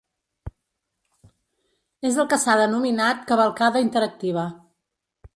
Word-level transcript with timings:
És 2.11 2.17
el 2.23 2.29
que 2.31 2.39
s’ha 2.43 2.55
denominat 2.61 3.21
cavalcada 3.33 3.83
interactiva. 3.89 4.47